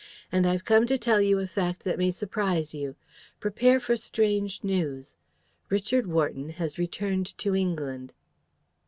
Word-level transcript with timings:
"'And 0.31 0.47
I've 0.47 0.65
come 0.65 0.87
to 0.87 0.97
tell 0.97 1.21
you 1.21 1.37
a 1.37 1.45
fact 1.45 1.83
that 1.83 1.99
may 1.99 2.09
surprise 2.09 2.73
you. 2.73 2.95
Prepare 3.39 3.79
for 3.79 3.95
strange 3.95 4.63
news. 4.63 5.15
Richard 5.69 6.07
Wharton 6.07 6.49
has 6.49 6.79
returned 6.79 7.37
to 7.37 7.55
England!' 7.55 8.11